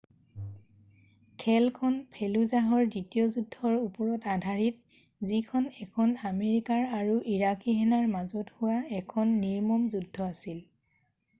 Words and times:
খেলখন 1.41 1.97
ফেলুজাহৰ 2.13 2.87
দ্বিতীয় 2.93 3.25
যুদ্ধৰ 3.35 3.75
ওপৰত 3.81 4.31
আধাৰিত 4.35 5.29
যিখন 5.33 5.67
এখন 5.87 6.15
আমেৰিকাৰ 6.31 6.81
আৰু 7.01 7.19
ইৰাকী 7.35 7.75
সেনাৰ 7.81 8.07
মাজত 8.15 8.55
হোৱা 8.63 8.79
এখন 9.01 9.37
নিৰ্মম 9.45 9.85
যুদ্ধ 9.97 10.25
আছিল 10.31 10.59